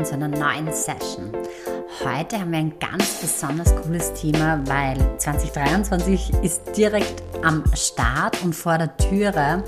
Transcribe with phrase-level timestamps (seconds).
[0.00, 1.30] willkommen zu einer neuen Session.
[2.04, 8.54] Heute haben wir ein ganz besonders cooles Thema, weil 2023 ist direkt am Start und
[8.54, 9.62] vor der Türe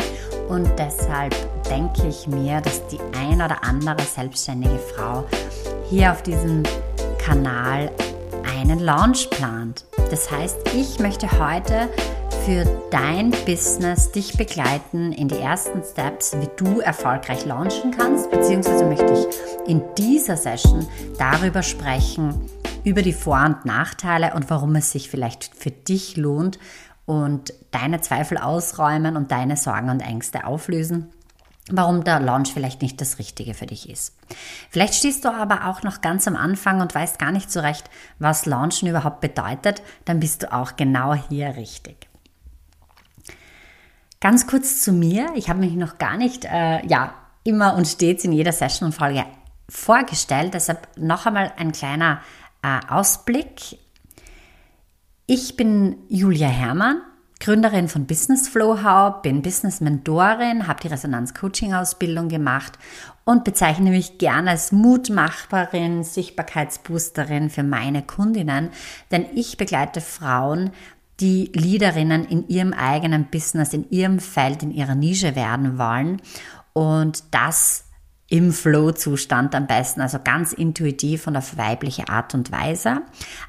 [0.49, 1.35] und deshalb
[1.69, 5.25] denke ich mir, dass die ein oder andere selbstständige Frau
[5.89, 6.63] hier auf diesem
[7.19, 7.91] Kanal
[8.57, 9.85] einen Launch plant.
[10.11, 11.89] Das heißt, ich möchte heute
[12.45, 18.85] für dein Business dich begleiten in die ersten Steps, wie du erfolgreich launchen kannst, beziehungsweise
[18.85, 20.89] möchte ich in dieser Session
[21.19, 22.41] darüber sprechen,
[22.83, 26.59] über die Vor- und Nachteile und warum es sich vielleicht für dich lohnt
[27.07, 31.13] und deine Zweifel ausräumen und deine Sorgen und Ängste auflösen
[31.71, 34.17] warum der Launch vielleicht nicht das Richtige für dich ist.
[34.69, 37.89] Vielleicht stehst du aber auch noch ganz am Anfang und weißt gar nicht so recht,
[38.19, 42.12] was Launchen überhaupt bedeutet, dann bist du auch genau hier richtig.
[44.23, 45.33] Ganz kurz zu mir.
[45.35, 49.25] Ich habe mich noch gar nicht, äh, ja, immer und stets in jeder Session-Folge
[49.69, 50.55] vorgestellt.
[50.55, 52.21] Deshalb noch einmal ein kleiner
[52.63, 53.79] äh, Ausblick.
[55.27, 57.01] Ich bin Julia Herrmann,
[57.41, 62.79] Gründerin von Business Flow Hub, bin Business Mentorin, habe die Resonanz Coaching Ausbildung gemacht
[63.25, 68.71] und bezeichne mich gerne als Mutmacherin, Sichtbarkeitsboosterin für meine Kundinnen,
[69.11, 70.71] denn ich begleite Frauen,
[71.21, 76.21] die Leaderinnen in ihrem eigenen Business, in ihrem Feld, in ihrer Nische werden wollen
[76.73, 77.85] und das
[78.29, 83.03] im Flow-Zustand am besten, also ganz intuitiv und auf weibliche Art und Weise,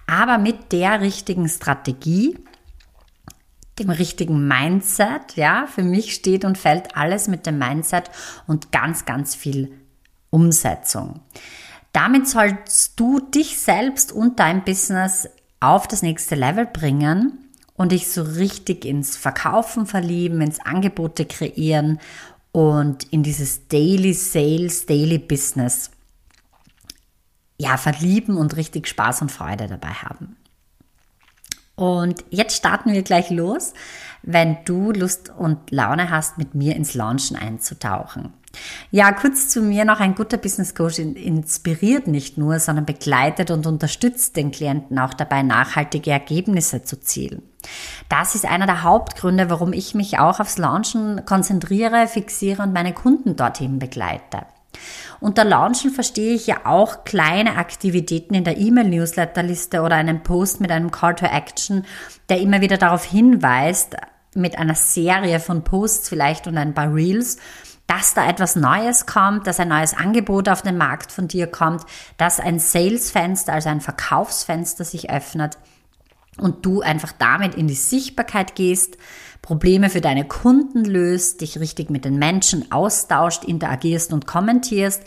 [0.08, 2.38] aber mit der richtigen Strategie,
[3.80, 8.12] dem richtigen Mindset, ja, für mich steht und fällt alles mit dem Mindset
[8.46, 9.72] und ganz, ganz viel
[10.30, 11.22] Umsetzung.
[11.94, 17.44] Damit sollst du dich selbst und dein Business auf das nächste Level bringen
[17.84, 22.00] und dich so richtig ins Verkaufen verlieben, ins Angebote kreieren
[22.54, 25.92] und in dieses Daily Sales, Daily Business
[27.58, 30.38] ja, verlieben und richtig Spaß und Freude dabei haben.
[31.76, 33.74] Und jetzt starten wir gleich los,
[34.22, 38.32] wenn du Lust und Laune hast, mit mir ins Launchen einzutauchen.
[38.92, 43.66] Ja, kurz zu mir noch ein guter Business Coach inspiriert nicht nur, sondern begleitet und
[43.66, 47.42] unterstützt den Klienten auch dabei, nachhaltige Ergebnisse zu zielen.
[48.10, 52.94] Das ist einer der Hauptgründe, warum ich mich auch aufs Launchen konzentriere, fixiere und meine
[52.94, 54.46] Kunden dorthin begleite.
[55.20, 60.72] Unter Launchen verstehe ich ja auch kleine Aktivitäten in der E-Mail-Newsletterliste oder einen Post mit
[60.72, 61.86] einem Call to Action,
[62.30, 63.96] der immer wieder darauf hinweist,
[64.36, 67.38] mit einer Serie von Posts vielleicht und ein paar Reels,
[67.88, 71.84] dass da etwas Neues kommt, dass ein neues Angebot auf den Markt von dir kommt,
[72.18, 75.58] dass ein Salesfenster, also ein Verkaufsfenster sich öffnet
[76.38, 78.98] und du einfach damit in die Sichtbarkeit gehst,
[79.42, 85.04] Probleme für deine Kunden löst, dich richtig mit den Menschen austauscht, interagierst und kommentierst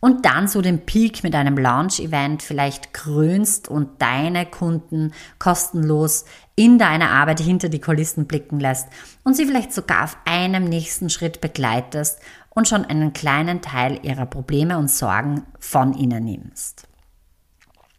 [0.00, 6.24] und dann so den Peak mit einem Launch-Event vielleicht krönst und deine Kunden kostenlos
[6.56, 8.88] in deine Arbeit hinter die Kulissen blicken lässt
[9.24, 12.18] und sie vielleicht sogar auf einem nächsten Schritt begleitest
[12.50, 16.89] und schon einen kleinen Teil ihrer Probleme und Sorgen von ihnen nimmst.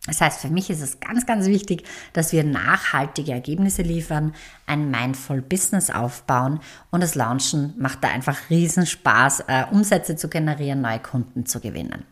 [0.08, 4.34] Das heißt, für mich ist es ganz, ganz wichtig, dass wir nachhaltige Ergebnisse liefern,
[4.66, 10.28] ein Mindful Business aufbauen und das Launchen macht da einfach riesen Spaß, äh, Umsätze zu
[10.28, 12.04] generieren, neue Kunden zu gewinnen.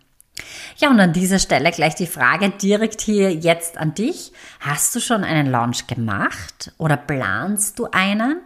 [0.77, 4.31] Ja, und an dieser Stelle gleich die Frage direkt hier jetzt an dich.
[4.59, 8.37] Hast du schon einen Launch gemacht oder planst du einen?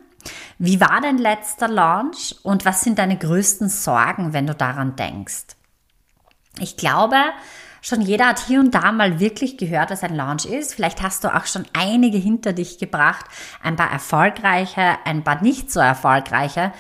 [0.58, 5.48] Wie war dein letzter Launch und was sind deine größten Sorgen, wenn du daran denkst?
[6.60, 7.18] Ich glaube,
[7.86, 10.74] Schon jeder hat hier und da mal wirklich gehört, dass ein Launch ist.
[10.74, 13.26] Vielleicht hast du auch schon einige hinter dich gebracht,
[13.62, 16.72] ein paar erfolgreiche, ein paar nicht so erfolgreiche.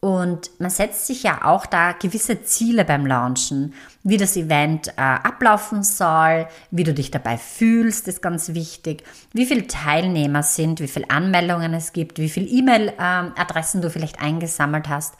[0.00, 5.00] Und man setzt sich ja auch da gewisse Ziele beim Launchen, wie das Event äh,
[5.00, 10.88] ablaufen soll, wie du dich dabei fühlst, ist ganz wichtig, wie viele Teilnehmer sind, wie
[10.88, 15.14] viele Anmeldungen es gibt, wie viele E-Mail-Adressen ähm, du vielleicht eingesammelt hast.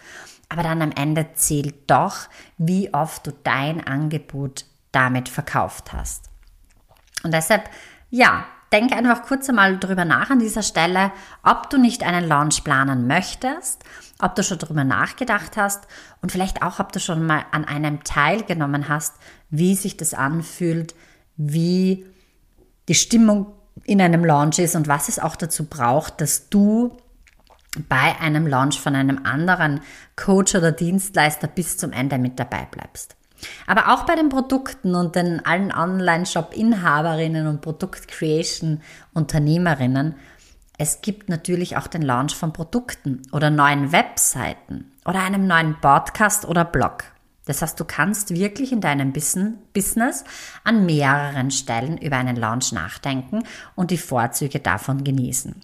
[0.50, 2.28] Aber dann am Ende zählt doch,
[2.58, 6.30] wie oft du dein Angebot damit verkauft hast.
[7.22, 7.68] Und deshalb,
[8.10, 11.12] ja, denke einfach kurz einmal drüber nach an dieser Stelle,
[11.42, 13.84] ob du nicht einen Launch planen möchtest,
[14.18, 15.86] ob du schon drüber nachgedacht hast
[16.22, 19.16] und vielleicht auch, ob du schon mal an einem teilgenommen hast,
[19.50, 20.94] wie sich das anfühlt,
[21.36, 22.06] wie
[22.88, 23.52] die Stimmung
[23.84, 26.96] in einem Launch ist und was es auch dazu braucht, dass du
[27.88, 29.80] bei einem Launch von einem anderen
[30.16, 33.16] Coach oder Dienstleister bis zum Ende mit dabei bleibst.
[33.66, 40.14] Aber auch bei den Produkten und den allen Online-Shop-Inhaberinnen und Produkt-Creation-Unternehmerinnen,
[40.78, 46.44] es gibt natürlich auch den Launch von Produkten oder neuen Webseiten oder einem neuen Podcast
[46.44, 47.04] oder Blog.
[47.44, 50.24] Das heißt, du kannst wirklich in deinem Business
[50.64, 53.42] an mehreren Stellen über einen Launch nachdenken
[53.74, 55.56] und die Vorzüge davon genießen.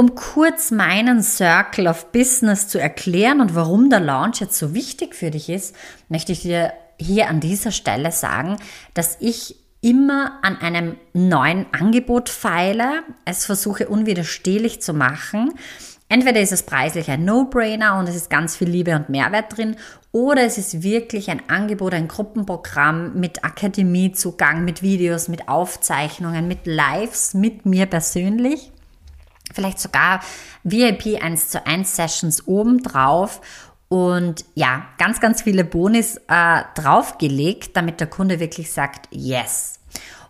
[0.00, 5.16] Um kurz meinen Circle of Business zu erklären und warum der Launch jetzt so wichtig
[5.16, 5.74] für dich ist,
[6.08, 8.58] möchte ich dir hier an dieser Stelle sagen,
[8.94, 15.52] dass ich immer an einem neuen Angebot feile, es versuche unwiderstehlich zu machen.
[16.08, 19.74] Entweder ist es preislich ein No-Brainer und es ist ganz viel Liebe und Mehrwert drin,
[20.12, 26.68] oder es ist wirklich ein Angebot, ein Gruppenprogramm mit Akademiezugang, mit Videos, mit Aufzeichnungen, mit
[26.68, 28.70] Lives, mit mir persönlich
[29.58, 30.20] vielleicht sogar
[30.62, 33.40] VIP 1 zu 1 Sessions obendrauf
[33.88, 39.80] und ja, ganz, ganz viele Bonis äh, draufgelegt, damit der Kunde wirklich sagt, yes.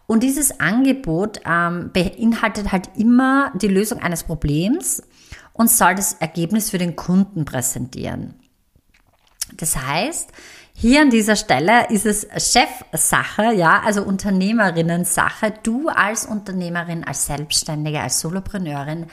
[0.07, 5.03] Und dieses Angebot ähm, beinhaltet halt immer die Lösung eines Problems
[5.53, 8.35] und soll das Ergebnis für den Kunden präsentieren.
[9.59, 10.33] Das heißt,
[10.81, 15.53] hier an dieser Stelle ist es Chefsache, ja, also Unternehmerinnen-Sache.
[15.65, 19.07] Du als Unternehmerin, als Selbstständige, als Solopreneurin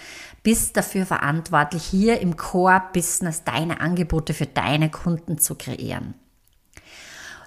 [0.43, 6.13] bist dafür verantwortlich, hier im Core-Business deine Angebote für deine Kunden zu kreieren.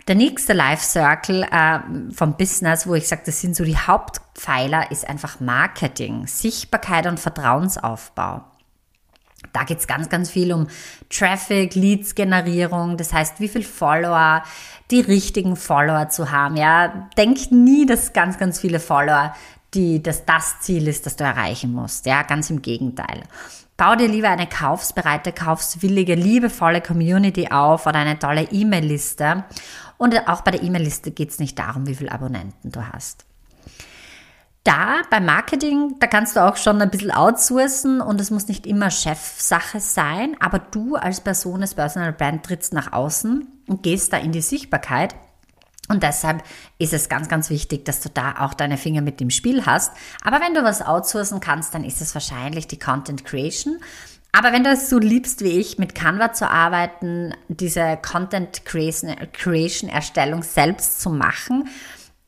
[0.09, 1.79] Der nächste Life Circle äh,
[2.13, 7.21] vom Business, wo ich sage, das sind so die Hauptpfeiler, ist einfach Marketing, Sichtbarkeit und
[7.21, 8.45] Vertrauensaufbau.
[9.53, 10.67] Da geht es ganz, ganz viel um
[11.11, 14.43] Traffic, Leads-Generierung, das heißt, wie viel Follower,
[14.91, 16.57] die richtigen Follower zu haben.
[16.57, 19.35] Ja, denk nie, dass ganz, ganz viele Follower,
[19.75, 22.07] die, dass das Ziel ist, das du erreichen musst.
[22.07, 23.23] Ja, ganz im Gegenteil.
[23.77, 29.45] Bau dir lieber eine kaufsbereite, kaufswillige, liebevolle Community auf oder eine tolle E-Mail-Liste.
[29.99, 33.28] Und auch bei der E-Mail-Liste geht es nicht darum, wie viele Abonnenten du hast
[34.69, 38.67] da beim Marketing, da kannst du auch schon ein bisschen outsourcen und es muss nicht
[38.67, 44.13] immer Chefsache sein, aber du als Person, als Personal Brand trittst nach außen und gehst
[44.13, 45.15] da in die Sichtbarkeit.
[45.89, 46.43] Und deshalb
[46.79, 49.91] ist es ganz, ganz wichtig, dass du da auch deine Finger mit dem Spiel hast.
[50.23, 53.79] Aber wenn du was outsourcen kannst, dann ist es wahrscheinlich die Content Creation.
[54.33, 59.89] Aber wenn du es so liebst wie ich, mit Canva zu arbeiten, diese Content Creation
[59.89, 61.71] Erstellung selbst zu machen,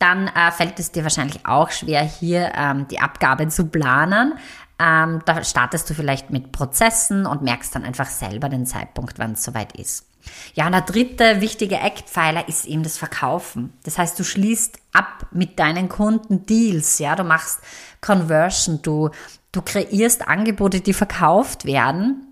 [0.01, 4.33] dann äh, fällt es dir wahrscheinlich auch schwer, hier ähm, die Abgabe zu planen.
[4.79, 9.33] Ähm, da startest du vielleicht mit Prozessen und merkst dann einfach selber den Zeitpunkt, wann
[9.33, 10.07] es soweit ist.
[10.53, 13.73] Ja, und der dritte wichtige Eckpfeiler ist eben das Verkaufen.
[13.83, 17.59] Das heißt, du schließt ab mit deinen Kunden Deals, ja, du machst
[18.01, 19.09] Conversion, du,
[19.51, 22.30] du kreierst Angebote, die verkauft werden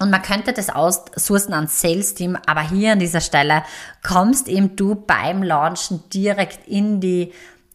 [0.00, 3.62] und man könnte das aussourcen ans Sales-Team, aber hier an dieser Stelle
[4.02, 7.32] kommst eben du beim Launchen direkt in die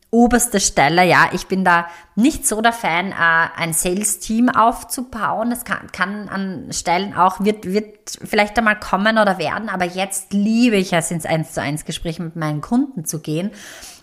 [0.10, 1.06] oberste Stelle.
[1.06, 3.16] Ja, ich bin da nicht so der Fan, äh,
[3.58, 5.50] ein Sales-Team aufzubauen.
[5.50, 10.34] Das kann, kann an Stellen auch, wird, wird vielleicht einmal kommen oder werden, aber jetzt
[10.34, 13.52] liebe ich es, ins 1 zu 1 Gespräch mit meinen Kunden zu gehen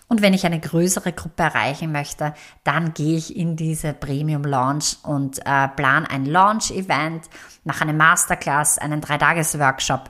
[0.07, 2.33] und wenn ich eine größere Gruppe erreichen möchte,
[2.63, 7.29] dann gehe ich in diese Premium Launch und äh, plan ein Launch-Event,
[7.63, 10.09] mache eine Masterclass, einen Dreitages-Workshop.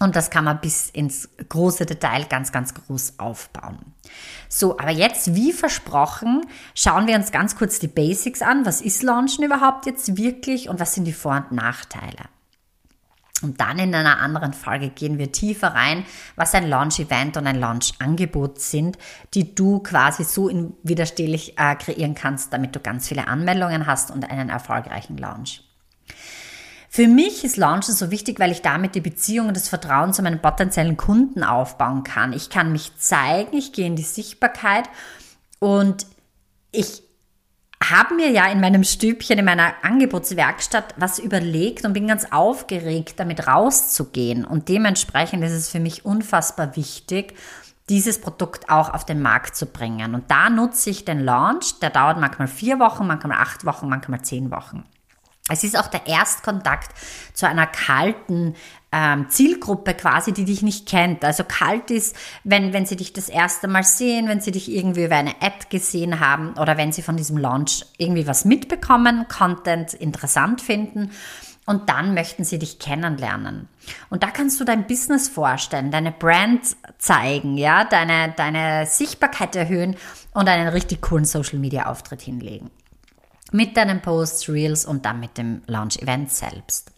[0.00, 3.78] Und das kann man bis ins große Detail ganz, ganz groß aufbauen.
[4.48, 8.64] So, aber jetzt, wie versprochen, schauen wir uns ganz kurz die Basics an.
[8.64, 12.28] Was ist Launchen überhaupt jetzt wirklich und was sind die Vor- und Nachteile?
[13.40, 16.04] Und dann in einer anderen Folge gehen wir tiefer rein,
[16.34, 18.98] was ein Launch-Event und ein Launch-Angebot sind,
[19.34, 20.50] die du quasi so
[20.82, 25.62] widerstehlich äh, kreieren kannst, damit du ganz viele Anmeldungen hast und einen erfolgreichen Launch.
[26.90, 30.22] Für mich ist Launchen so wichtig, weil ich damit die Beziehung und das Vertrauen zu
[30.22, 32.32] meinen potenziellen Kunden aufbauen kann.
[32.32, 34.88] Ich kann mich zeigen, ich gehe in die Sichtbarkeit
[35.60, 36.06] und
[36.72, 37.02] ich
[37.82, 43.14] habe mir ja in meinem Stübchen, in meiner Angebotswerkstatt was überlegt und bin ganz aufgeregt,
[43.18, 44.44] damit rauszugehen.
[44.44, 47.34] Und dementsprechend ist es für mich unfassbar wichtig,
[47.88, 50.14] dieses Produkt auch auf den Markt zu bringen.
[50.14, 54.22] Und da nutze ich den Launch, der dauert manchmal vier Wochen, manchmal acht Wochen, manchmal
[54.22, 54.84] zehn Wochen.
[55.48, 56.90] Es ist auch der Erstkontakt
[57.32, 58.54] zu einer kalten
[58.90, 61.24] ähm, Zielgruppe quasi, die dich nicht kennt.
[61.24, 65.04] Also kalt ist, wenn, wenn sie dich das erste Mal sehen, wenn sie dich irgendwie
[65.04, 69.92] über eine Ad gesehen haben oder wenn sie von diesem Launch irgendwie was mitbekommen, Content
[69.94, 71.10] interessant finden.
[71.66, 73.68] Und dann möchten sie dich kennenlernen.
[74.08, 76.62] Und da kannst du dein Business vorstellen, deine Brand
[76.96, 79.96] zeigen, ja, deine, deine Sichtbarkeit erhöhen
[80.32, 82.70] und einen richtig coolen Social Media Auftritt hinlegen.
[83.52, 86.90] Mit deinen Posts, Reels und dann mit dem Launch Event selbst.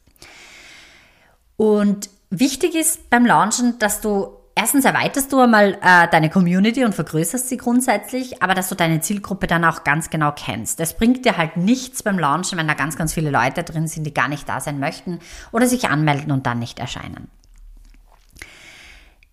[1.61, 6.95] Und wichtig ist beim Launchen, dass du erstens erweiterst du einmal äh, deine Community und
[6.95, 10.81] vergrößerst sie grundsätzlich, aber dass du deine Zielgruppe dann auch ganz genau kennst.
[10.81, 14.05] Es bringt dir halt nichts beim Launchen, wenn da ganz, ganz viele Leute drin sind,
[14.05, 15.19] die gar nicht da sein möchten
[15.53, 17.29] oder sich anmelden und dann nicht erscheinen.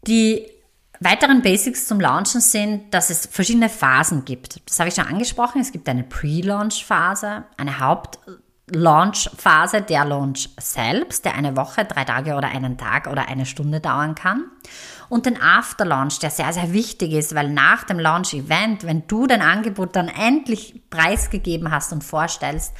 [0.05, 0.45] Die
[0.99, 4.69] weiteren Basics zum Launchen sind, dass es verschiedene Phasen gibt.
[4.69, 5.61] Das habe ich schon angesprochen.
[5.61, 7.79] Es gibt eine Pre-Launch-Phase, eine
[8.67, 13.79] Haupt-Launch-Phase, der Launch selbst, der eine Woche, drei Tage oder einen Tag oder eine Stunde
[13.79, 14.45] dauern kann.
[15.07, 19.41] Und den After-Launch, der sehr, sehr wichtig ist, weil nach dem Launch-Event, wenn du dein
[19.41, 22.73] Angebot dann endlich preisgegeben hast und vorstellst,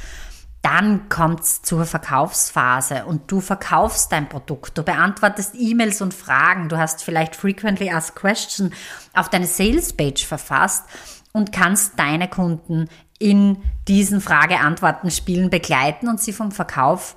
[0.61, 6.67] dann kommt es zur Verkaufsphase und du verkaufst dein Produkt, du beantwortest E-Mails und Fragen,
[6.67, 8.75] du hast vielleicht Frequently Asked Questions
[9.13, 10.83] auf deine Sales-Page verfasst
[11.31, 13.57] und kannst deine Kunden in
[13.87, 17.15] diesen Frage-Antworten-Spielen begleiten und sie vom Verkauf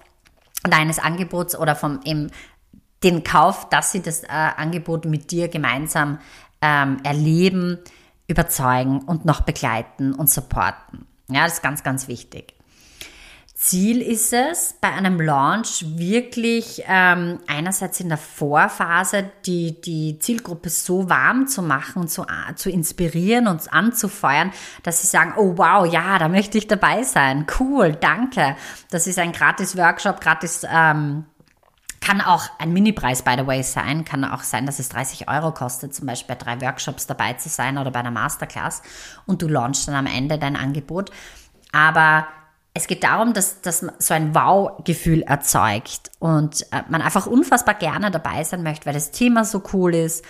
[0.62, 2.30] deines Angebots oder vom eben
[3.02, 6.18] den Kauf, dass sie das äh, Angebot mit dir gemeinsam
[6.60, 7.78] ähm, erleben,
[8.28, 11.06] überzeugen und noch begleiten und supporten.
[11.28, 12.54] Ja, das ist ganz, ganz wichtig.
[13.60, 20.70] Ziel ist es, bei einem Launch wirklich ähm, einerseits in der Vorphase die, die Zielgruppe
[20.70, 22.24] so warm zu machen und zu,
[22.54, 24.50] zu inspirieren und anzufeuern,
[24.82, 27.44] dass sie sagen, oh wow, ja, da möchte ich dabei sein.
[27.60, 28.56] Cool, danke.
[28.90, 31.26] Das ist ein gratis Workshop, gratis ähm,
[32.00, 34.06] kann auch ein Minipreis, by the way, sein.
[34.06, 37.50] Kann auch sein, dass es 30 Euro kostet, zum Beispiel bei drei Workshops dabei zu
[37.50, 38.80] sein oder bei einer Masterclass
[39.26, 41.10] und du launchst dann am Ende dein Angebot.
[41.72, 42.26] Aber
[42.72, 47.74] es geht darum, dass, dass man so ein Wow-Gefühl erzeugt und äh, man einfach unfassbar
[47.74, 50.24] gerne dabei sein möchte, weil das Thema so cool ist,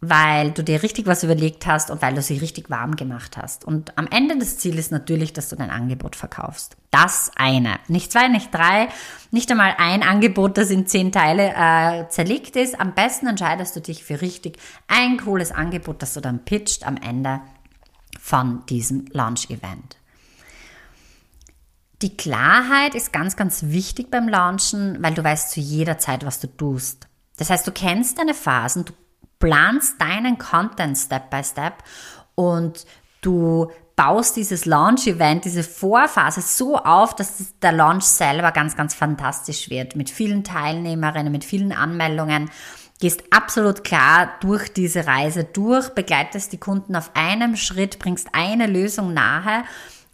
[0.00, 3.64] weil du dir richtig was überlegt hast und weil du sie richtig warm gemacht hast.
[3.64, 6.76] Und am Ende des Ziels ist natürlich, dass du dein Angebot verkaufst.
[6.90, 7.78] Das eine.
[7.88, 8.88] Nicht zwei, nicht drei,
[9.30, 12.80] nicht einmal ein Angebot, das in zehn Teile äh, zerlegt ist.
[12.80, 16.96] Am besten entscheidest du dich für richtig ein cooles Angebot, das du dann pitcht am
[16.96, 17.40] Ende
[18.18, 19.99] von diesem Launch-Event.
[22.02, 26.40] Die Klarheit ist ganz, ganz wichtig beim Launchen, weil du weißt zu jeder Zeit, was
[26.40, 27.08] du tust.
[27.36, 28.92] Das heißt, du kennst deine Phasen, du
[29.38, 31.74] planst deinen Content Step by Step
[32.34, 32.86] und
[33.20, 39.68] du baust dieses Launch-Event, diese Vorphase so auf, dass der Launch selber ganz, ganz fantastisch
[39.68, 39.94] wird.
[39.94, 42.50] Mit vielen Teilnehmerinnen, mit vielen Anmeldungen.
[42.98, 48.66] Gehst absolut klar durch diese Reise durch, begleitest die Kunden auf einem Schritt, bringst eine
[48.66, 49.64] Lösung nahe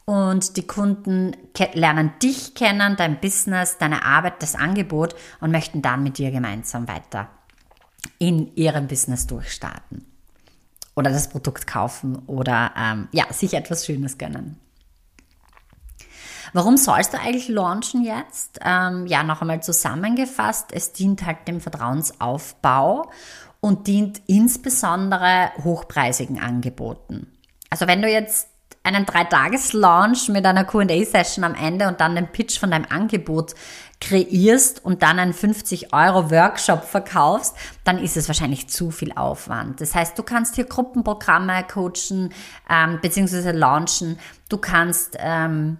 [0.06, 1.36] und die Kunden
[1.74, 6.88] lernen dich kennen, dein Business, deine Arbeit, das Angebot und möchten dann mit dir gemeinsam
[6.88, 7.28] weiter
[8.18, 10.06] in ihrem Business durchstarten
[10.94, 14.58] oder das Produkt kaufen oder ähm, ja, sich etwas Schönes gönnen.
[16.52, 18.60] Warum sollst du eigentlich launchen jetzt?
[18.64, 23.10] Ähm, ja, noch einmal zusammengefasst, es dient halt dem Vertrauensaufbau
[23.60, 27.32] und dient insbesondere hochpreisigen Angeboten.
[27.68, 28.48] Also wenn du jetzt
[28.86, 33.54] einen Dreitages-Launch mit einer Q&A-Session am Ende und dann den Pitch von deinem Angebot
[34.00, 39.80] kreierst und dann einen 50 Euro Workshop verkaufst, dann ist es wahrscheinlich zu viel Aufwand.
[39.80, 42.32] Das heißt, du kannst hier Gruppenprogramme coachen
[42.70, 43.50] ähm, bzw.
[43.52, 44.18] launchen.
[44.48, 45.78] Du kannst ähm,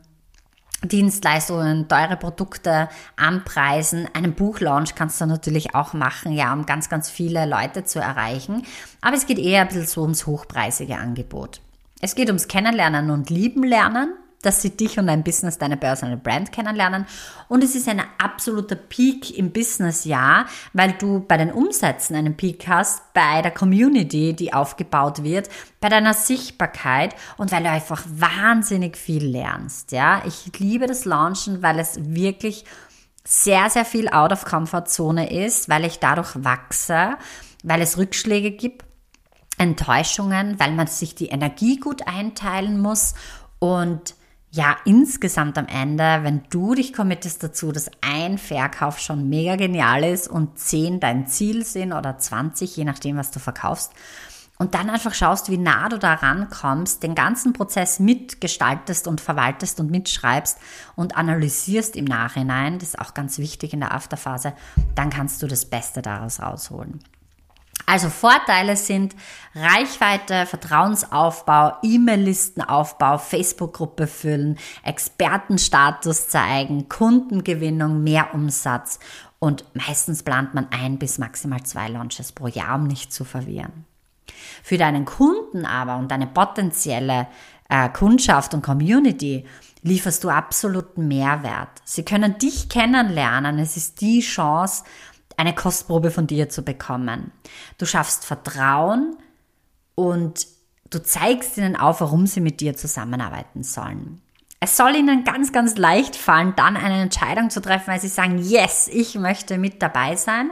[0.82, 4.08] Dienstleistungen, teure Produkte anpreisen.
[4.14, 8.64] Einen Buchlaunch kannst du natürlich auch machen, ja, um ganz, ganz viele Leute zu erreichen.
[9.00, 11.60] Aber es geht eher ein bisschen so ums hochpreisige Angebot.
[12.00, 16.18] Es geht ums Kennenlernen und Lieben lernen, dass sie dich und dein Business, deine Personal
[16.18, 17.06] Brand kennenlernen.
[17.48, 22.68] Und es ist ein absoluter Peak im Businessjahr, weil du bei den Umsätzen einen Peak
[22.68, 25.48] hast, bei der Community, die aufgebaut wird,
[25.80, 29.92] bei deiner Sichtbarkeit und weil du einfach wahnsinnig viel lernst.
[29.92, 32.64] Ja, ich liebe das Launchen, weil es wirklich
[33.24, 37.16] sehr, sehr viel out of comfort zone ist, weil ich dadurch wachse,
[37.64, 38.84] weil es Rückschläge gibt
[39.58, 43.14] Enttäuschungen, weil man sich die Energie gut einteilen muss
[43.58, 44.14] und
[44.50, 50.02] ja, insgesamt am Ende, wenn du dich committest dazu, dass ein Verkauf schon mega genial
[50.02, 53.92] ist und zehn dein Ziel sind oder 20, je nachdem, was du verkaufst,
[54.58, 59.80] und dann einfach schaust, wie nah du da rankommst, den ganzen Prozess mitgestaltest und verwaltest
[59.80, 60.58] und mitschreibst
[60.94, 64.54] und analysierst im Nachhinein, das ist auch ganz wichtig in der Afterphase,
[64.94, 67.00] dann kannst du das Beste daraus rausholen.
[67.86, 69.14] Also Vorteile sind
[69.54, 78.98] Reichweite, Vertrauensaufbau, E-Mail-Listenaufbau, Facebook-Gruppe füllen, Expertenstatus zeigen, Kundengewinnung, mehr Umsatz
[79.38, 83.84] und meistens plant man ein bis maximal zwei Launches pro Jahr, um nicht zu verwirren.
[84.62, 87.28] Für deinen Kunden aber und deine potenzielle
[87.68, 89.46] äh, Kundschaft und Community
[89.82, 91.68] lieferst du absoluten Mehrwert.
[91.84, 93.58] Sie können dich kennenlernen.
[93.60, 94.82] Es ist die Chance,
[95.36, 97.32] eine Kostprobe von dir zu bekommen.
[97.78, 99.16] Du schaffst Vertrauen
[99.94, 100.46] und
[100.90, 104.22] du zeigst ihnen auf, warum sie mit dir zusammenarbeiten sollen.
[104.60, 108.38] Es soll ihnen ganz, ganz leicht fallen, dann eine Entscheidung zu treffen, weil sie sagen,
[108.38, 110.50] yes, ich möchte mit dabei sein.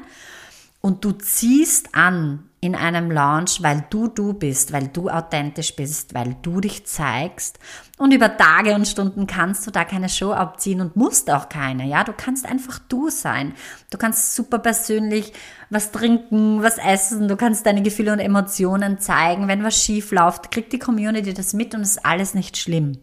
[0.80, 6.14] Und du ziehst an in einem Launch, weil du du bist, weil du authentisch bist,
[6.14, 7.58] weil du dich zeigst.
[7.98, 11.84] Und über Tage und Stunden kannst du da keine Show abziehen und musst auch keine.
[11.84, 13.52] Ja, du kannst einfach du sein.
[13.90, 15.34] Du kannst super persönlich
[15.68, 17.28] was trinken, was essen.
[17.28, 19.46] Du kannst deine Gefühle und Emotionen zeigen.
[19.46, 22.96] Wenn was schief läuft, kriegt die Community das mit und ist alles nicht schlimm.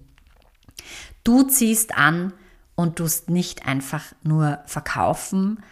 [1.24, 2.34] Du ziehst an
[2.74, 5.64] und tust nicht einfach nur verkaufen,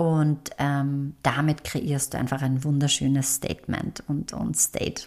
[0.00, 5.02] und ähm, damit kreierst du einfach ein wunderschönes Statement und, und State.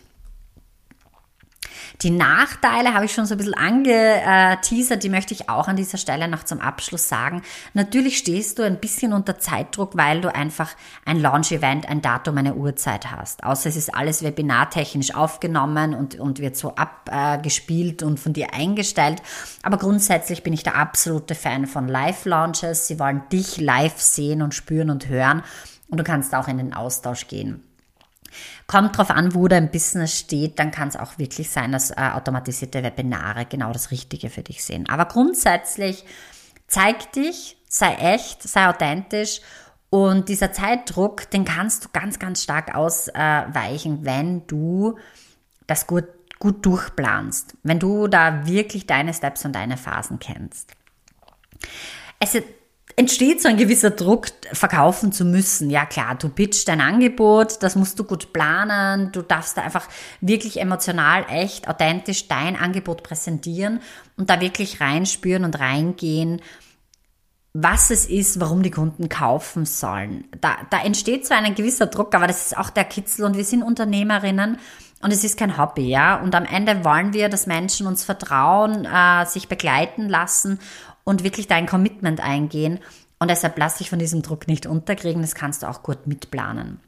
[2.02, 5.98] Die Nachteile habe ich schon so ein bisschen angeteasert, die möchte ich auch an dieser
[5.98, 7.42] Stelle noch zum Abschluss sagen.
[7.74, 10.72] Natürlich stehst du ein bisschen unter Zeitdruck, weil du einfach
[11.06, 13.44] ein Launch-Event, ein Datum, eine Uhrzeit hast.
[13.44, 19.22] Außer es ist alles webinartechnisch aufgenommen und, und wird so abgespielt und von dir eingestellt.
[19.62, 22.88] Aber grundsätzlich bin ich der absolute Fan von Live-Launches.
[22.88, 25.44] Sie wollen dich live sehen und spüren und hören
[25.90, 27.64] und du kannst auch in den Austausch gehen.
[28.68, 31.96] Kommt drauf an, wo dein Business steht, dann kann es auch wirklich sein, dass äh,
[32.14, 34.90] automatisierte Webinare genau das Richtige für dich sind.
[34.90, 36.06] Aber grundsätzlich
[36.68, 39.42] zeig dich, sei echt, sei authentisch
[39.90, 44.98] und dieser Zeitdruck, den kannst du ganz, ganz stark ausweichen, wenn du
[45.68, 46.06] das gut,
[46.40, 50.72] gut durchplanst, wenn du da wirklich deine Steps und deine Phasen kennst.
[52.20, 52.36] Es
[52.96, 55.70] entsteht so ein gewisser Druck, verkaufen zu müssen.
[55.70, 59.88] Ja klar, du pitchst dein Angebot, das musst du gut planen, du darfst da einfach
[60.22, 63.80] wirklich emotional, echt, authentisch dein Angebot präsentieren
[64.18, 66.42] und da wirklich reinspüren und reingehen,
[67.54, 70.26] was es ist, warum die Kunden kaufen sollen.
[70.42, 73.46] Da, da entsteht so ein gewisser Druck, aber das ist auch der Kitzel und wir
[73.46, 74.58] sind Unternehmerinnen
[75.04, 76.16] und es ist kein Hobby, ja.
[76.22, 80.60] Und am Ende wollen wir, dass Menschen uns vertrauen, äh, sich begleiten lassen
[81.04, 82.80] und wirklich dein Commitment eingehen.
[83.20, 85.22] Und deshalb lass dich von diesem Druck nicht unterkriegen.
[85.22, 86.80] Das kannst du auch gut mitplanen.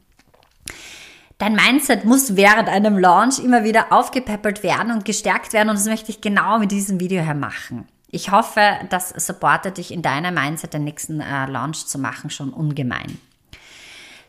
[1.38, 5.68] Dein Mindset muss während einem Launch immer wieder aufgepäppelt werden und gestärkt werden.
[5.68, 7.86] Und das möchte ich genau mit diesem Video her machen.
[8.10, 12.50] Ich hoffe, das supportet dich in deiner Mindset, den nächsten äh, Launch zu machen, schon
[12.50, 13.18] ungemein.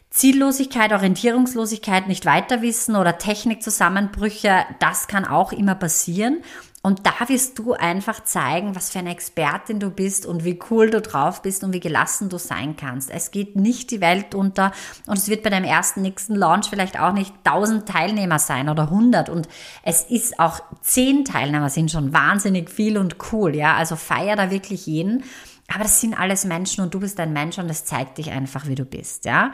[0.09, 6.41] Ziellosigkeit, Orientierungslosigkeit, nicht weiterwissen oder Technikzusammenbrüche, das kann auch immer passieren.
[6.87, 10.89] Und da wirst du einfach zeigen, was für eine Expertin du bist und wie cool
[10.89, 13.11] du drauf bist und wie gelassen du sein kannst.
[13.11, 14.71] Es geht nicht die Welt unter
[15.05, 18.83] und es wird bei deinem ersten nächsten Launch vielleicht auch nicht 1000 Teilnehmer sein oder
[18.83, 19.49] 100 und
[19.83, 23.75] es ist auch 10 Teilnehmer sind schon wahnsinnig viel und cool, ja.
[23.75, 25.25] Also feier da wirklich jeden.
[25.67, 28.65] Aber das sind alles Menschen und du bist ein Mensch und das zeigt dich einfach,
[28.65, 29.51] wie du bist, ja.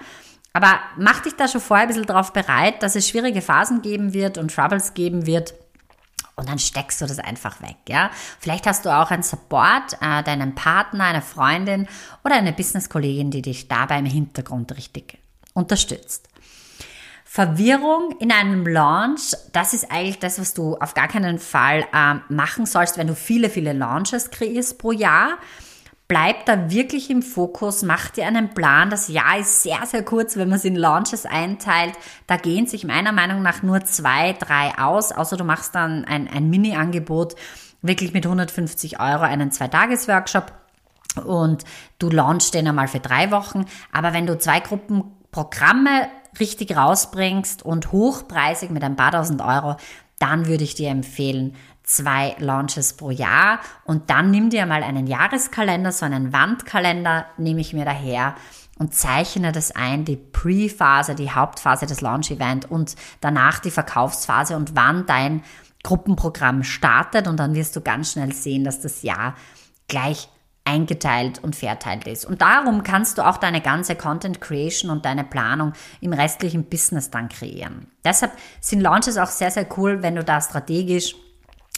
[0.56, 4.13] Aber mach dich da schon vorher ein bisschen drauf bereit, dass es schwierige Phasen geben
[4.13, 5.56] wird und Troubles geben wird
[6.36, 8.10] und dann steckst du das einfach weg, ja.
[8.39, 11.88] Vielleicht hast du auch einen Support, äh, deinen Partner, eine Freundin
[12.24, 15.19] oder eine Businesskollegin, die dich dabei im Hintergrund richtig
[15.54, 16.30] unterstützt.
[17.26, 22.15] Verwirrung in einem Launch, das ist eigentlich das, was du auf gar keinen Fall äh,
[22.30, 25.39] machen sollst, wenn du viele, viele Launches kreierst pro Jahr
[26.08, 28.89] bleib da wirklich im Fokus, mach dir einen Plan.
[28.89, 31.94] Das Jahr ist sehr, sehr kurz, wenn man es in Launches einteilt.
[32.28, 36.28] Da gehen sich meiner Meinung nach nur zwei, drei aus, außer du machst dann ein,
[36.28, 37.36] ein Mini-Angebot,
[37.82, 40.52] wirklich mit 150 Euro einen Zwei-Tages-Workshop
[41.26, 41.63] und
[42.00, 43.66] du launchst den einmal für drei Wochen.
[43.92, 46.08] Aber wenn du zwei Gruppen Programme
[46.39, 49.78] richtig rausbringst und hochpreisig mit ein paar tausend Euro,
[50.20, 55.08] dann würde ich dir empfehlen, zwei Launches pro Jahr und dann nimm dir mal einen
[55.08, 58.36] Jahreskalender, so einen Wandkalender nehme ich mir daher
[58.80, 64.76] und zeichne das ein, die Pre-Phase, die Hauptphase des Launch-Event und danach die Verkaufsphase und
[64.76, 65.43] wann dein
[65.84, 69.36] Gruppenprogramm startet und dann wirst du ganz schnell sehen, dass das Jahr
[69.88, 70.30] gleich
[70.65, 72.26] eingeteilt und verteilt ist.
[72.26, 77.12] Und darum kannst du auch deine ganze Content Creation und deine Planung im restlichen Business
[77.12, 77.88] dann kreieren.
[78.06, 81.15] Deshalb sind Launches auch sehr, sehr cool, wenn du da strategisch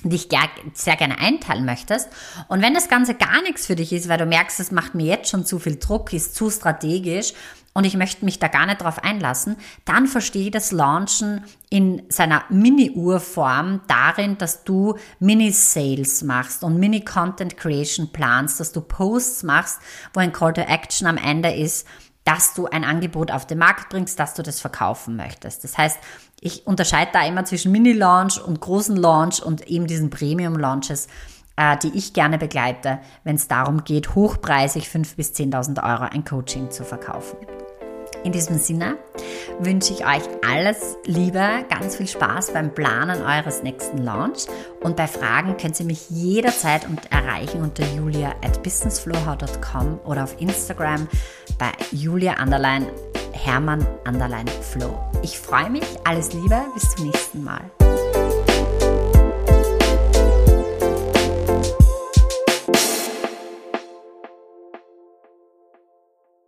[0.03, 0.29] dich
[0.73, 2.09] sehr gerne einteilen möchtest.
[2.47, 5.05] Und wenn das Ganze gar nichts für dich ist, weil du merkst, es macht mir
[5.05, 7.33] jetzt schon zu viel Druck, ist zu strategisch
[7.73, 12.43] und ich möchte mich da gar nicht drauf einlassen, dann verstehe das Launchen in seiner
[12.49, 19.79] Mini-Urform darin, dass du Mini-Sales machst und Mini-Content Creation planst, dass du Posts machst,
[20.13, 21.87] wo ein Call to Action am Ende ist,
[22.25, 25.63] dass du ein Angebot auf den Markt bringst, dass du das verkaufen möchtest.
[25.63, 25.99] Das heißt,
[26.45, 31.07] ich unterscheide da immer zwischen Mini-Launch und großen Launch und eben diesen Premium-Launches,
[31.57, 36.23] äh, die ich gerne begleite, wenn es darum geht, hochpreisig 5.000 bis 10.000 Euro ein
[36.23, 37.37] Coaching zu verkaufen.
[38.23, 38.97] In diesem Sinne
[39.59, 44.45] wünsche ich euch alles Liebe, ganz viel Spaß beim Planen eures nächsten Launch
[44.83, 51.07] und bei Fragen könnt ihr mich jederzeit erreichen unter julia at businessflowhow.com oder auf Instagram
[51.57, 52.87] bei julia underline
[53.35, 54.97] Hermann Anderlein Flow.
[55.21, 57.61] Ich freue mich, alles Liebe, bis zum nächsten Mal.